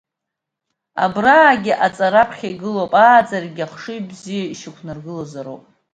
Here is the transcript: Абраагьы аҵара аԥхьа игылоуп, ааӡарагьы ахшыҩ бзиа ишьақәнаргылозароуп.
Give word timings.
Абраагьы 1.03 1.73
аҵара 1.85 2.19
аԥхьа 2.23 2.47
игылоуп, 2.53 2.93
ааӡарагьы 3.03 3.63
ахшыҩ 3.65 3.99
бзиа 4.09 4.45
ишьақәнаргылозароуп. 4.53 5.63